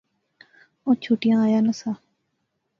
[0.83, 1.91] او چھٹیا آیا ناں سا